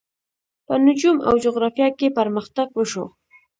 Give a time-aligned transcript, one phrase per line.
[0.65, 3.05] په نجوم او جغرافیه کې پرمختګ وشو.